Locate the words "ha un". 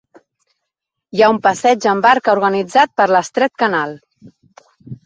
1.25-1.39